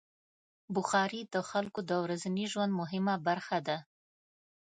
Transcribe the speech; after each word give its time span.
بخاري 0.75 1.21
د 1.33 1.35
خلکو 1.49 1.79
د 1.89 1.91
ورځني 2.03 2.45
ژوند 2.51 2.71
مهمه 2.81 3.15
برخه 3.27 3.57
ده. 3.67 3.77